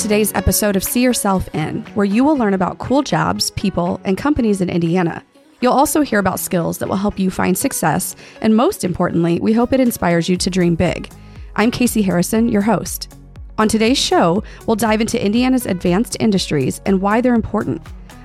[0.00, 4.16] today's episode of See Yourself In, where you will learn about cool jobs, people, and
[4.16, 5.22] companies in Indiana.
[5.60, 9.52] You'll also hear about skills that will help you find success, and most importantly, we
[9.52, 11.12] hope it inspires you to dream big.
[11.54, 13.14] I'm Casey Harrison, your host.
[13.58, 17.82] On today's show, we'll dive into Indiana's advanced industries and why they're important.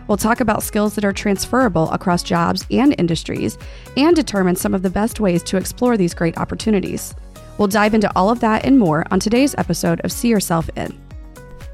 [0.08, 3.58] We'll talk about skills that are transferable across jobs and industries
[3.98, 7.14] and determine some of the best ways to explore these great opportunities.
[7.58, 11.05] We'll dive into all of that and more on today's episode of See Yourself In.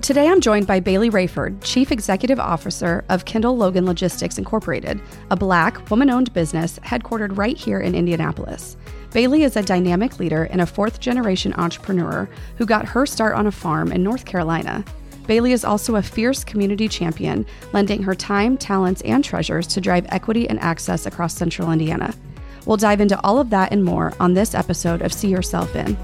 [0.01, 5.35] Today I'm joined by Bailey Rayford, Chief Executive Officer of Kendall Logan Logistics Incorporated, a
[5.35, 8.77] black, woman owned business headquartered right here in Indianapolis.
[9.11, 12.27] Bailey is a dynamic leader and a fourth generation entrepreneur
[12.57, 14.83] who got her start on a farm in North Carolina.
[15.27, 20.07] Bailey is also a fierce community champion, lending her time, talents, and treasures to drive
[20.09, 22.15] equity and access across central Indiana.
[22.65, 25.95] We'll dive into all of that and more on this episode of See Yourself In.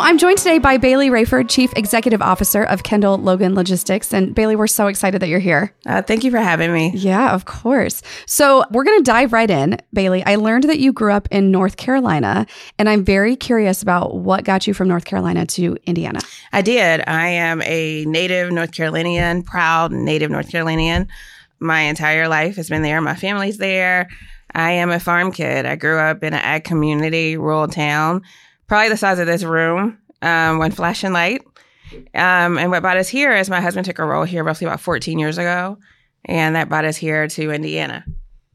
[0.00, 4.14] I'm joined today by Bailey Rayford, Chief Executive Officer of Kendall Logan Logistics.
[4.14, 5.74] And Bailey, we're so excited that you're here.
[5.84, 6.90] Uh, thank you for having me.
[6.94, 8.00] Yeah, of course.
[8.24, 9.78] So we're going to dive right in.
[9.92, 12.46] Bailey, I learned that you grew up in North Carolina,
[12.78, 16.20] and I'm very curious about what got you from North Carolina to Indiana.
[16.52, 17.02] I did.
[17.06, 21.08] I am a native North Carolinian, proud native North Carolinian.
[21.58, 23.00] My entire life has been there.
[23.02, 24.08] My family's there.
[24.54, 25.66] I am a farm kid.
[25.66, 28.22] I grew up in an ag community, rural town
[28.70, 31.42] probably the size of this room, um, when flashing light.
[32.14, 34.78] Um, and what brought us here is my husband took a role here roughly about
[34.78, 35.76] 14 years ago,
[36.24, 38.04] and that brought us here to Indiana.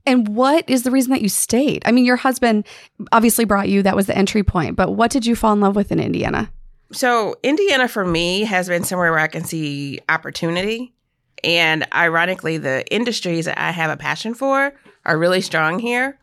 [0.05, 1.83] And what is the reason that you stayed?
[1.85, 2.65] I mean, your husband
[3.11, 5.75] obviously brought you, that was the entry point, but what did you fall in love
[5.75, 6.49] with in Indiana?
[6.93, 10.93] So, Indiana for me has been somewhere where I can see opportunity.
[11.43, 14.73] And ironically, the industries that I have a passion for
[15.05, 16.17] are really strong here.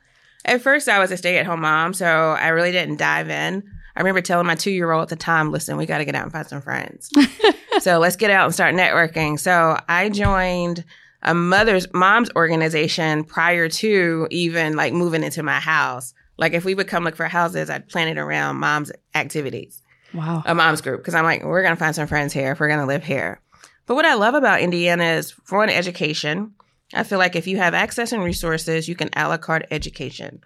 [0.46, 3.64] At first, I was a stay at home mom, so I really didn't dive in.
[3.94, 6.14] I remember telling my two year old at the time, listen, we got to get
[6.14, 7.10] out and find some friends.
[7.80, 9.38] so let's get out and start networking.
[9.38, 10.84] So I joined
[11.22, 16.14] a mother's mom's organization prior to even like moving into my house.
[16.38, 19.82] Like if we would come look for houses, I'd plan it around mom's activities.
[20.14, 20.42] Wow.
[20.46, 21.04] A mom's group.
[21.04, 23.04] Cause I'm like, we're going to find some friends here if we're going to live
[23.04, 23.40] here.
[23.86, 26.54] But what I love about Indiana is for one, education.
[26.94, 30.42] I feel like if you have access and resources, you can a la carte education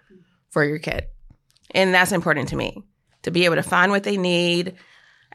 [0.49, 1.07] for your kid.
[1.71, 2.83] And that's important to me
[3.27, 4.75] to be able to find what they need,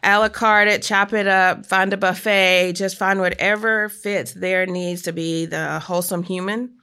[0.03, 4.67] a la carte it, chop it up, find a buffet, just find whatever fits their
[4.67, 6.75] needs to be the wholesome human.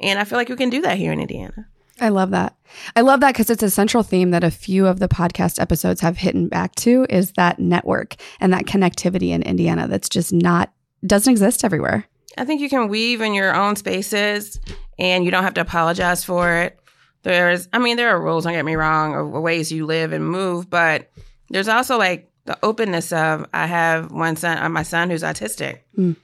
[0.00, 1.66] And I feel like we can do that here in Indiana.
[2.00, 2.56] I love that.
[2.96, 6.00] I love that because it's a central theme that a few of the podcast episodes
[6.00, 10.72] have hit back to is that network and that connectivity in Indiana that's just not
[11.06, 12.06] doesn't exist everywhere.
[12.38, 14.60] I think you can weave in your own spaces
[14.98, 16.79] and you don't have to apologize for it.
[17.22, 20.26] There's, I mean, there are rules, don't get me wrong, of ways you live and
[20.26, 21.10] move, but
[21.50, 25.80] there's also like the openness of I have one son, uh, my son who's autistic.
[25.96, 26.16] Mm.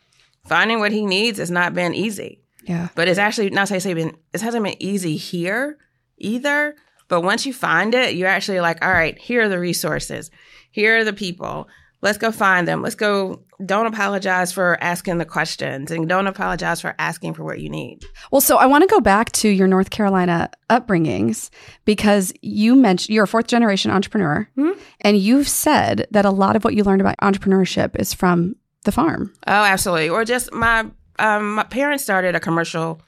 [0.46, 2.40] Finding what he needs has not been easy.
[2.64, 2.88] Yeah.
[2.94, 5.78] But it's actually not to say been it hasn't been easy here
[6.18, 6.74] either.
[7.08, 10.30] But once you find it, you're actually like, all right, here are the resources.
[10.70, 11.68] Here are the people.
[12.02, 12.82] Let's go find them.
[12.82, 13.42] Let's go.
[13.64, 18.04] Don't apologize for asking the questions and don't apologize for asking for what you need.
[18.30, 21.48] Well, so I want to go back to your North Carolina upbringings
[21.86, 24.78] because you mentioned you're a fourth generation entrepreneur mm-hmm.
[25.00, 28.92] and you've said that a lot of what you learned about entrepreneurship is from the
[28.92, 29.32] farm.
[29.46, 30.10] Oh, absolutely.
[30.10, 30.86] Or just my,
[31.18, 33.00] um, my parents started a commercial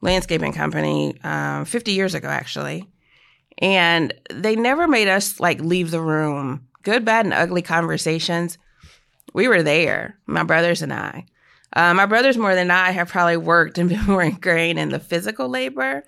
[0.00, 2.88] landscaping company um, 50 years ago, actually.
[3.58, 8.58] And they never made us like leave the room good, bad, and ugly conversations.
[9.32, 11.26] We were there, my brothers and I.
[11.74, 14.98] Uh, my brothers more than I have probably worked and been more ingrained in the
[14.98, 16.04] physical labor,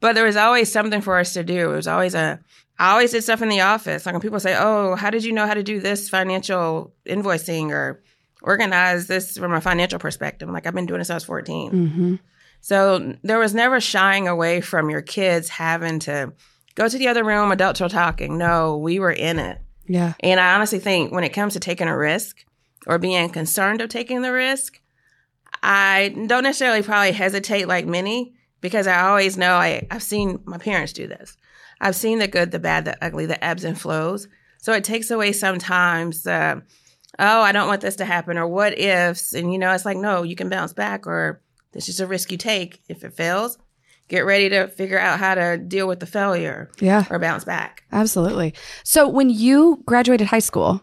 [0.00, 1.72] but there was always something for us to do.
[1.72, 2.40] It was always a,
[2.78, 4.06] I always did stuff in the office.
[4.06, 7.70] Like when people say, "Oh, how did you know how to do this financial invoicing
[7.70, 8.02] or
[8.42, 11.24] organize this from a financial perspective?" I'm like, I've been doing this since I was
[11.24, 11.70] 14.
[11.72, 12.14] Mm-hmm.
[12.60, 16.32] So there was never shying away from your kids having to
[16.74, 18.38] go to the other room, adults are talking.
[18.38, 19.58] No, we were in it.
[19.88, 20.14] Yeah.
[20.20, 22.44] And I honestly think when it comes to taking a risk
[22.86, 24.80] or being concerned of taking the risk,
[25.62, 30.58] I don't necessarily probably hesitate like many because I always know I, I've seen my
[30.58, 31.36] parents do this.
[31.80, 34.28] I've seen the good, the bad, the ugly, the ebbs and flows.
[34.58, 36.60] So it takes away sometimes, uh,
[37.18, 39.32] oh, I don't want this to happen or what ifs.
[39.32, 41.40] And, you know, it's like, no, you can bounce back or
[41.72, 42.82] this is a risk you take.
[42.88, 43.58] If it fails,
[44.08, 47.04] get ready to figure out how to deal with the failure yeah.
[47.10, 47.84] or bounce back.
[47.92, 48.54] Absolutely.
[48.84, 50.82] So when you graduated high school,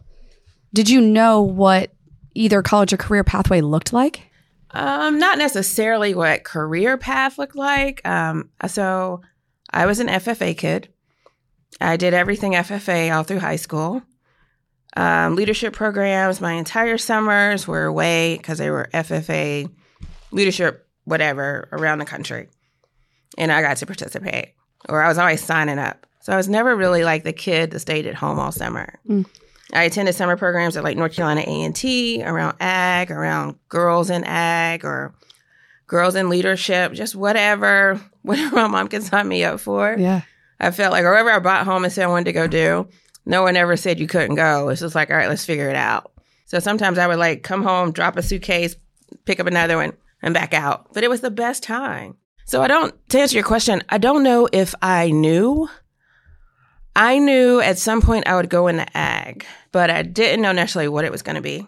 [0.73, 1.93] did you know what
[2.33, 4.31] either college or career pathway looked like?
[4.71, 8.05] Um, not necessarily what career path looked like.
[8.05, 9.21] Um, so
[9.71, 10.89] I was an FFA kid.
[11.79, 14.03] I did everything FFA all through high school.
[14.97, 19.69] Um, leadership programs, my entire summers were away because they were FFA
[20.31, 22.49] leadership, whatever, around the country.
[23.37, 24.53] And I got to participate,
[24.87, 26.05] or I was always signing up.
[26.21, 28.99] So I was never really like the kid that stayed at home all summer.
[29.07, 29.25] Mm.
[29.73, 34.85] I attended summer programs at like North Carolina A&T around ag, around girls in ag
[34.85, 35.13] or
[35.87, 39.95] girls in leadership, just whatever, whatever my mom could sign me up for.
[39.97, 40.21] Yeah.
[40.59, 42.87] I felt like wherever I brought home and said I wanted to go do,
[43.25, 44.69] no one ever said you couldn't go.
[44.69, 46.11] It's just like, all right, let's figure it out.
[46.45, 48.75] So sometimes I would like come home, drop a suitcase,
[49.25, 50.93] pick up another one, and back out.
[50.93, 52.17] But it was the best time.
[52.45, 55.67] So I don't, to answer your question, I don't know if I knew.
[56.95, 60.87] I knew at some point I would go into ag, but I didn't know necessarily
[60.87, 61.67] what it was going to be.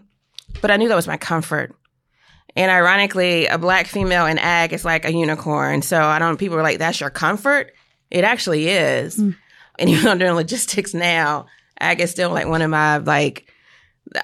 [0.62, 1.76] But I knew that was my comfort.
[2.56, 5.82] And ironically, a black female in ag is like a unicorn.
[5.82, 7.74] So I don't, people are like, that's your comfort.
[8.10, 9.18] It actually is.
[9.18, 9.36] Mm.
[9.80, 11.48] And even though I'm doing logistics now,
[11.80, 13.52] ag is still like one of my like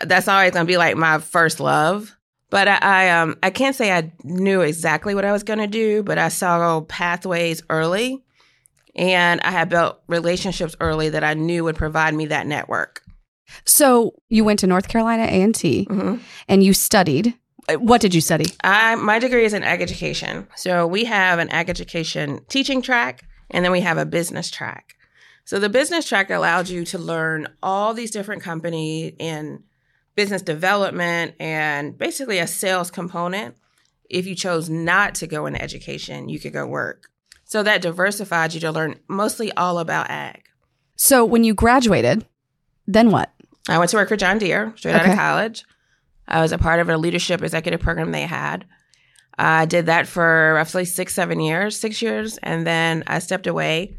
[0.01, 2.15] that's always gonna be like my first love.
[2.53, 6.03] But I, I um I can't say I knew exactly what I was gonna do,
[6.03, 8.23] but I saw pathways early
[8.93, 13.01] and I had built relationships early that I knew would provide me that network.
[13.65, 16.17] So you went to North Carolina A and T, mm-hmm.
[16.47, 17.33] and you studied.
[17.79, 18.45] What did you study?
[18.63, 20.47] I my degree is in ag education.
[20.55, 24.95] So we have an ag education teaching track, and then we have a business track.
[25.43, 29.63] So the business track allowed you to learn all these different companies in
[30.15, 33.55] business development and basically a sales component.
[34.09, 37.09] If you chose not to go into education, you could go work.
[37.45, 40.43] So that diversified you to learn mostly all about ag.
[40.95, 42.25] So when you graduated,
[42.87, 43.31] then what?
[43.67, 45.05] I went to work for John Deere straight okay.
[45.05, 45.63] out of college.
[46.27, 48.65] I was a part of a leadership executive program they had.
[49.37, 53.97] I did that for roughly six, seven years, six years, and then I stepped away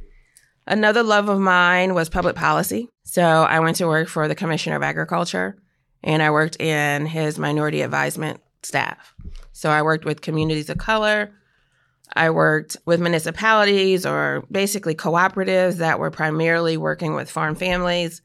[0.67, 2.89] Another love of mine was public policy.
[3.03, 5.57] So I went to work for the Commissioner of Agriculture
[6.05, 9.15] and I worked in his minority advisement staff.
[9.53, 11.33] So I worked with communities of color.
[12.15, 18.21] I worked with municipalities or basically cooperatives that were primarily working with farm families,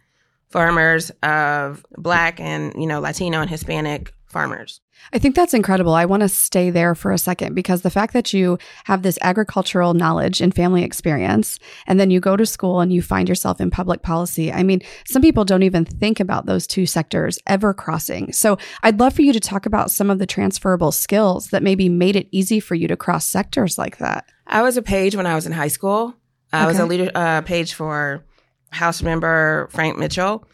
[0.50, 4.82] farmers of black and, you know, Latino and Hispanic farmers.
[5.14, 5.94] I think that's incredible.
[5.94, 9.18] I want to stay there for a second because the fact that you have this
[9.22, 13.60] agricultural knowledge and family experience, and then you go to school and you find yourself
[13.60, 14.52] in public policy.
[14.52, 18.34] I mean, some people don't even think about those two sectors ever crossing.
[18.34, 21.90] So I'd love for you to talk about some of the transferable skills that maybe
[21.90, 24.26] made it easy for you to cross sectors like that.
[24.48, 26.14] I was a page when I was in high school.
[26.52, 26.68] I okay.
[26.68, 28.24] was a leader uh, page for
[28.72, 30.46] House member Frank Mitchell.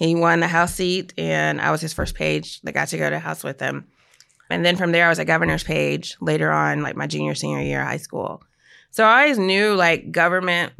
[0.00, 3.10] He won the House seat, and I was his first page that got to go
[3.10, 3.86] to House with him.
[4.48, 7.60] And then from there, I was a governor's page later on, like my junior, senior
[7.60, 8.42] year of high school.
[8.92, 10.72] So I always knew like government.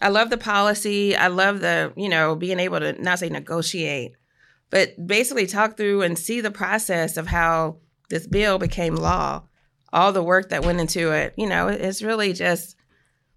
[0.00, 1.16] I love the policy.
[1.16, 4.12] I love the, you know, being able to not say negotiate,
[4.70, 7.78] but basically talk through and see the process of how
[8.10, 9.42] this bill became law,
[9.92, 11.34] all the work that went into it.
[11.36, 12.76] You know, it's really just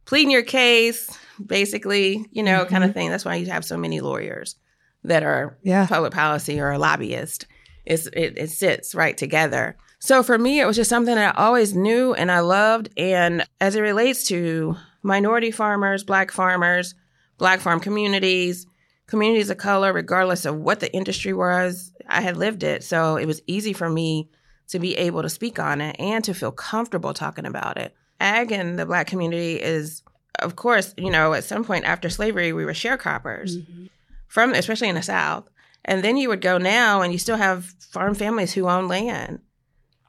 [0.06, 1.10] pleading your case,
[1.44, 2.74] basically, you know, mm-hmm.
[2.74, 3.10] kind of thing.
[3.10, 4.56] That's why you have so many lawyers
[5.04, 5.88] that are yeah.
[5.88, 7.48] public policy or a lobbyist.
[7.86, 9.76] It's, it, it sits right together.
[10.00, 12.90] So for me, it was just something that I always knew and I loved.
[12.98, 16.96] And as it relates to minority farmers, black farmers,
[17.38, 18.66] black farm communities,
[19.08, 22.84] communities of color, regardless of what the industry was, I had lived it.
[22.84, 24.30] So it was easy for me
[24.70, 27.94] to be able to speak on it and to feel comfortable talking about it.
[28.20, 30.04] Ag in the black community is,
[30.40, 33.58] of course, you know, at some point after slavery, we were sharecroppers.
[33.58, 33.86] Mm-hmm
[34.32, 35.50] from especially in the South.
[35.84, 39.40] And then you would go now and you still have farm families who own land.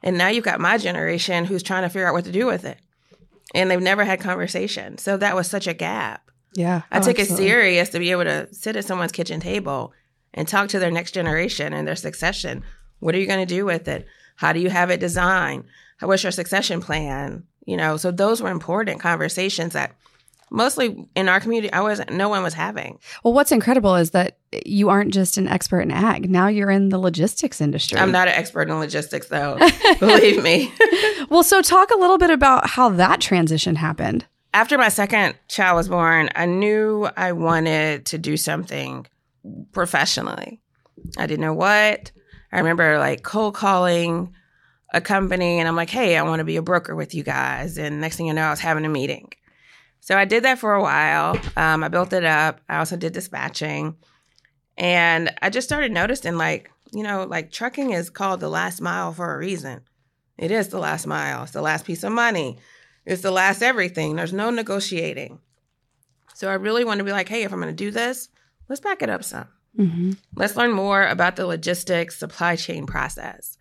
[0.00, 2.64] And now you've got my generation who's trying to figure out what to do with
[2.64, 2.78] it.
[3.52, 4.96] And they've never had conversation.
[4.96, 6.30] So that was such a gap.
[6.54, 6.82] Yeah.
[6.92, 7.46] I oh, took absolutely.
[7.46, 9.92] it serious to be able to sit at someone's kitchen table
[10.32, 12.62] and talk to their next generation and their succession.
[13.00, 14.06] What are you going to do with it?
[14.36, 15.64] How do you have it designed?
[16.00, 17.42] What's your succession plan?
[17.66, 19.96] You know, so those were important conversations that
[20.52, 22.98] mostly in our community, I wasn't, no one was having.
[23.24, 26.30] Well, what's incredible is that you aren't just an expert in ag.
[26.30, 27.98] Now you're in the logistics industry.
[27.98, 29.58] I'm not an expert in logistics, though.
[29.98, 30.72] believe me.
[31.30, 34.26] well, so talk a little bit about how that transition happened.
[34.54, 39.06] After my second child was born, I knew I wanted to do something
[39.72, 40.60] professionally.
[41.16, 42.12] I didn't know what.
[42.52, 44.34] I remember like cold calling
[44.92, 47.78] a company and I'm like, hey, I want to be a broker with you guys.
[47.78, 49.32] And next thing you know, I was having a meeting.
[50.02, 51.38] So I did that for a while.
[51.56, 52.60] Um, I built it up.
[52.68, 53.94] I also did dispatching.
[54.76, 59.12] And I just started noticing, like, you know, like trucking is called the last mile
[59.12, 59.82] for a reason.
[60.36, 61.44] It is the last mile.
[61.44, 62.58] It's the last piece of money.
[63.06, 64.16] It's the last everything.
[64.16, 65.38] There's no negotiating.
[66.34, 68.28] So I really want to be like, hey, if I'm going to do this,
[68.68, 69.46] let's back it up some.
[69.78, 70.12] Mm-hmm.
[70.34, 73.56] Let's learn more about the logistics supply chain process.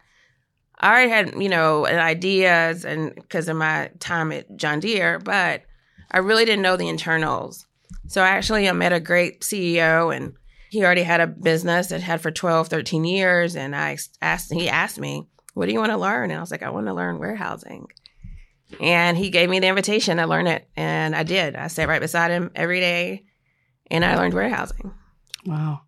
[0.80, 5.62] I already had, you know, ideas and because of my time at John Deere, but
[6.12, 7.66] I really didn't know the internals.
[8.08, 10.34] So I actually I met a great CEO and
[10.70, 13.56] he already had a business that had for 12, 13 years.
[13.56, 16.32] And I asked, he asked me, what do you want to learn?
[16.32, 17.88] And I was like, I want to learn warehousing.
[18.80, 20.68] And he gave me the invitation to learn it.
[20.78, 21.56] And I did.
[21.56, 23.26] I sat right beside him every day
[23.90, 24.94] and I learned warehousing.
[25.46, 25.82] Wow.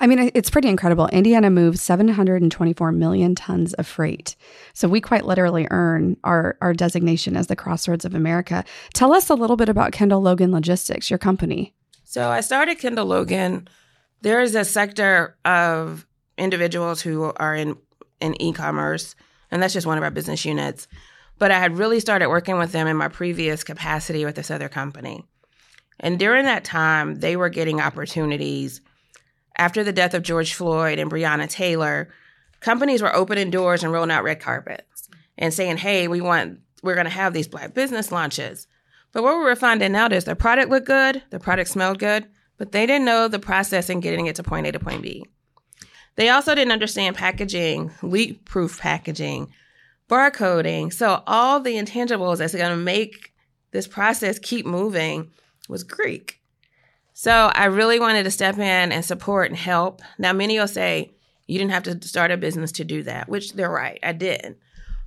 [0.00, 1.08] I mean, it's pretty incredible.
[1.08, 4.36] Indiana moves 724 million tons of freight.
[4.72, 8.64] So we quite literally earn our, our designation as the crossroads of America.
[8.94, 11.74] Tell us a little bit about Kendall Logan Logistics, your company.
[12.04, 13.68] So I started Kendall Logan.
[14.22, 16.06] There is a sector of
[16.36, 17.76] individuals who are in,
[18.20, 19.14] in e commerce,
[19.50, 20.88] and that's just one of our business units.
[21.38, 24.68] But I had really started working with them in my previous capacity with this other
[24.68, 25.24] company.
[26.00, 28.80] And during that time, they were getting opportunities
[29.56, 32.12] after the death of George Floyd and Breonna Taylor,
[32.60, 36.94] companies were opening doors and rolling out red carpets and saying, hey, we want, we're
[36.94, 38.66] going to have these black business launches.
[39.12, 42.26] But what we were finding out is the product looked good, the product smelled good,
[42.58, 45.24] but they didn't know the process in getting it to point A to point B.
[46.16, 49.52] They also didn't understand packaging, leak proof packaging,
[50.08, 50.92] barcoding.
[50.92, 53.32] So all the intangibles that's going to make
[53.70, 55.30] this process keep moving
[55.68, 56.39] was Greek.
[57.22, 60.00] So I really wanted to step in and support and help.
[60.18, 61.12] Now, many will say,
[61.46, 63.98] you didn't have to start a business to do that, which they're right.
[64.02, 64.56] I didn't,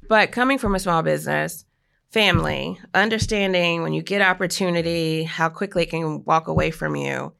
[0.08, 1.66] But coming from a small business,
[2.12, 7.34] family, understanding when you get opportunity, how quickly it can walk away from you,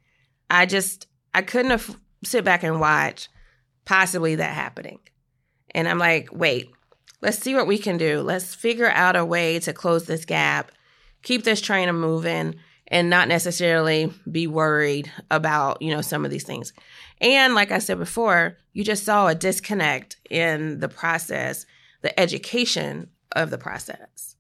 [0.50, 3.30] I just, I couldn't have sit back and watch
[3.86, 5.02] possibly that happening.
[5.76, 6.72] And I'm like, wait,
[7.22, 8.22] let's see what we can do.
[8.22, 10.72] Let's figure out a way to close this gap,
[11.22, 12.56] keep this train moving
[12.94, 16.74] and not necessarily be worried about, you know, some of these things.
[17.20, 21.66] And like I said before, you just saw a disconnect in the process,
[22.04, 24.36] the education of the process.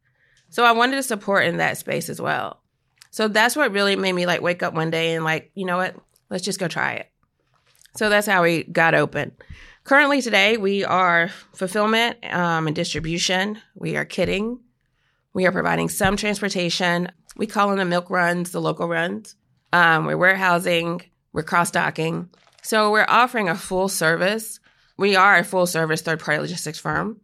[0.50, 2.62] So I wanted to support in that space as well.
[3.10, 5.78] So that's what really made me like wake up one day and like, you know
[5.78, 5.96] what?
[6.30, 7.10] Let's just go try it.
[7.96, 9.32] So that's how we got open.
[9.84, 13.58] Currently today, we are fulfillment um, and distribution.
[13.74, 14.60] We are kidding.
[15.34, 19.36] We are providing some transportation we call them the milk runs, the local runs.
[19.72, 22.30] Um, we're warehousing, we're cross docking.
[22.62, 24.60] So we're offering a full service.
[24.98, 27.20] We are a full service third party logistics firm.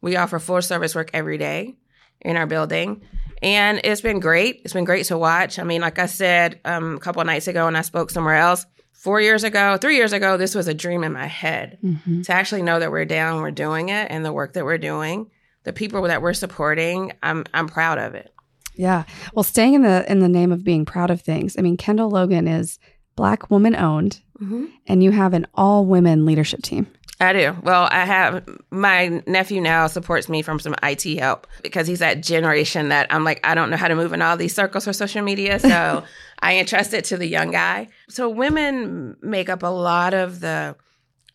[0.00, 1.76] We offer full service work every day
[2.20, 3.02] in our building.
[3.42, 4.62] And it's been great.
[4.64, 5.58] It's been great to watch.
[5.58, 8.36] I mean, like I said um, a couple of nights ago, and I spoke somewhere
[8.36, 12.20] else, four years ago, three years ago, this was a dream in my head mm-hmm.
[12.22, 15.30] to actually know that we're down, we're doing it, and the work that we're doing,
[15.64, 18.32] the people that we're supporting, I'm I'm proud of it.
[18.74, 19.04] Yeah.
[19.34, 21.56] Well, staying in the in the name of being proud of things.
[21.58, 22.78] I mean, Kendall Logan is
[23.16, 24.66] black woman owned, mm-hmm.
[24.86, 26.86] and you have an all women leadership team.
[27.22, 27.54] I do.
[27.62, 32.22] Well, I have my nephew now supports me from some IT help because he's that
[32.22, 34.94] generation that I'm like, I don't know how to move in all these circles for
[34.94, 35.58] social media.
[35.58, 36.02] So
[36.38, 37.88] I entrust it to the young guy.
[38.08, 40.76] So women make up a lot of the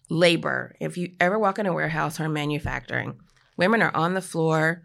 [0.09, 0.75] labor.
[0.79, 3.19] If you ever walk in a warehouse or manufacturing,
[3.55, 4.81] women are on the floor,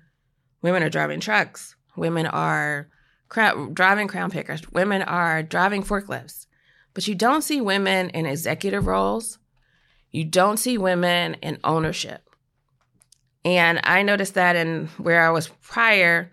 [0.60, 2.88] women are driving trucks, Women are
[3.72, 4.70] driving crown pickers.
[4.72, 6.46] Women are driving forklifts.
[6.94, 9.38] But you don't see women in executive roles.
[10.10, 12.28] You don't see women in ownership.
[13.44, 16.30] And I noticed that in where I was prior,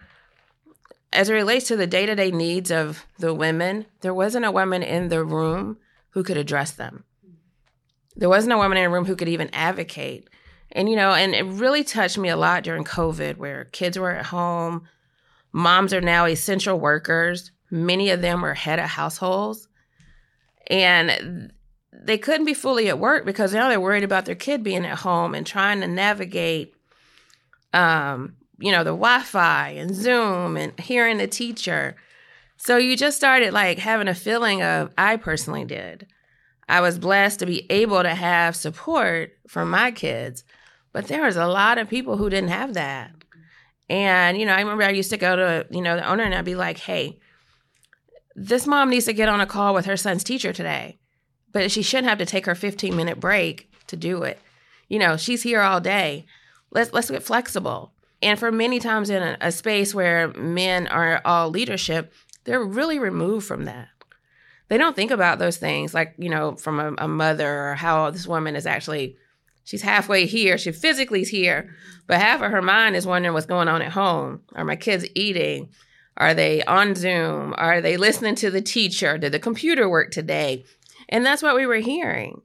[1.14, 4.52] as it relates to the day to day needs of the women, there wasn't a
[4.52, 5.78] woman in the room
[6.10, 7.04] who could address them.
[8.16, 10.28] There wasn't a woman in the room who could even advocate.
[10.72, 14.12] And, you know, and it really touched me a lot during COVID where kids were
[14.12, 14.88] at home,
[15.58, 17.52] Moms are now essential workers.
[17.72, 19.68] Many of them are head of households.
[20.68, 21.52] And
[21.92, 25.00] they couldn't be fully at work because now they're worried about their kid being at
[25.00, 26.76] home and trying to navigate
[27.74, 31.96] um, you know, the Wi-Fi and Zoom and hearing the teacher.
[32.58, 36.06] So you just started like having a feeling of I personally did.
[36.70, 40.44] I was blessed to be able to have support from my kids,
[40.94, 43.12] but there was a lot of people who didn't have that.
[43.90, 46.36] And, you know, I remember I used to go to, you know, the owner and
[46.36, 47.20] I'd be like, hey,
[48.36, 51.00] this mom needs to get on a call with her son's teacher today,
[51.52, 54.40] but she shouldn't have to take her 15 minute break to do it.
[54.90, 56.26] You know, she's here all day.
[56.72, 57.94] Let's let's get flexible.
[58.22, 62.14] And for many times in a, a space where men are all leadership,
[62.44, 63.90] they're really removed from that.
[64.70, 68.10] They don't think about those things like, you know, from a, a mother or how
[68.12, 69.18] this woman is actually
[69.68, 70.58] She's halfway here.
[70.58, 71.76] She physically is here,
[72.08, 74.40] but half of her mind is wondering what's going on at home.
[74.56, 75.68] Are my kids eating?
[76.16, 77.54] Are they on Zoom?
[77.58, 79.18] Are they listening to the teacher?
[79.18, 80.64] Did the computer work today?
[81.10, 82.44] And that's what we were hearing.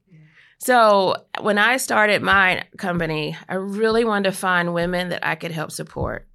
[0.59, 5.53] So when I started my company, I really wanted to find women that I could
[5.53, 6.27] help support.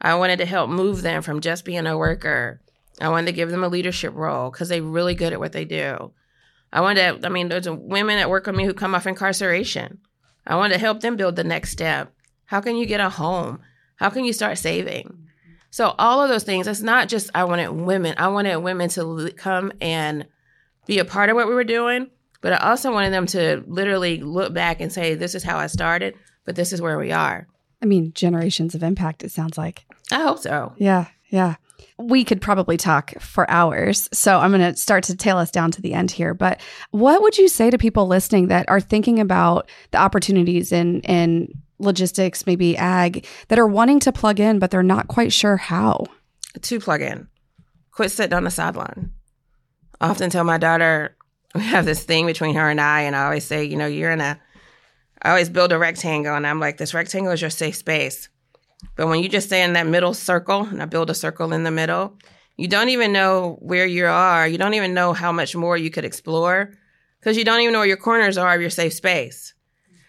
[0.00, 2.62] I wanted to help move them from just being a worker.
[2.98, 5.66] I wanted to give them a leadership role because they're really good at what they
[5.66, 6.12] do.
[6.72, 9.98] I wanted to, I mean, there's women that work with me who come off incarceration.
[10.46, 12.12] I want to help them build the next step.
[12.46, 13.60] How can you get a home?
[13.96, 15.28] How can you start saving?
[15.70, 18.14] So all of those things, it's not just I wanted women.
[18.18, 20.26] I wanted women to come and
[20.86, 22.10] be a part of what we were doing,
[22.40, 25.66] but I also wanted them to literally look back and say, this is how I
[25.66, 27.48] started, but this is where we are.
[27.82, 29.84] I mean, generations of impact, it sounds like.
[30.12, 30.74] I hope so.
[30.76, 31.56] Yeah, yeah.
[31.98, 34.08] We could probably talk for hours.
[34.12, 36.34] So I'm going to start to tail us down to the end here.
[36.34, 36.60] But
[36.90, 41.52] what would you say to people listening that are thinking about the opportunities in, in
[41.78, 46.06] logistics, maybe ag, that are wanting to plug in, but they're not quite sure how?
[46.60, 47.28] To plug in,
[47.90, 49.12] quit sitting on the sideline.
[50.00, 51.16] I often tell my daughter,
[51.54, 54.10] we have this thing between her and I, and I always say, you know, you're
[54.10, 54.40] in a,
[55.22, 58.28] I always build a rectangle, and I'm like, this rectangle is your safe space.
[58.96, 61.64] But when you just stay in that middle circle, and I build a circle in
[61.64, 62.18] the middle,
[62.56, 64.46] you don't even know where you are.
[64.46, 66.72] You don't even know how much more you could explore
[67.18, 69.54] because you don't even know where your corners are of your safe space.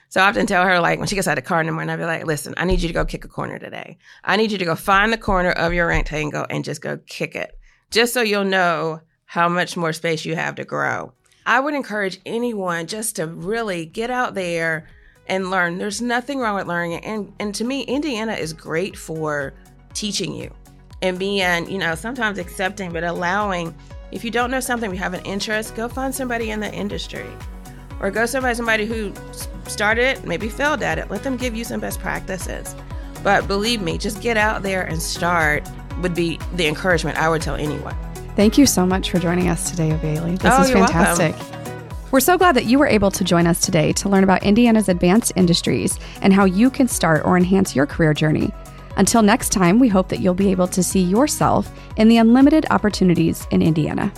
[0.10, 1.74] So I often tell her, like, when she gets out of the car in the
[1.74, 3.98] morning, I'll be like, listen, I need you to go kick a corner today.
[4.24, 7.36] I need you to go find the corner of your rectangle and just go kick
[7.36, 7.58] it,
[7.92, 11.12] just so you'll know how much more space you have to grow.
[11.46, 14.88] I would encourage anyone just to really get out there
[15.28, 15.78] and learn.
[15.78, 17.04] There's nothing wrong with learning.
[17.04, 19.54] And, and to me, Indiana is great for
[19.94, 20.54] teaching you
[21.02, 23.76] and being, you know, sometimes accepting, but allowing.
[24.12, 27.28] If you don't know something, you have an interest, go find somebody in the industry
[28.00, 29.14] or go somebody somebody who
[29.68, 31.10] started it, maybe failed at it.
[31.10, 32.76] Let them give you some best practices.
[33.24, 35.68] But believe me, just get out there and start
[36.02, 37.96] would be the encouragement I would tell anyone.
[38.36, 40.36] Thank you so much for joining us today, Bailey.
[40.36, 41.32] This oh, is fantastic.
[41.36, 41.55] Welcome.
[42.12, 44.90] We're so glad that you were able to join us today to learn about Indiana's
[44.90, 48.54] advanced industries and how you can start or enhance your career journey.
[48.96, 52.68] Until next time, we hope that you'll be able to see yourself in the unlimited
[52.70, 54.14] opportunities in Indiana.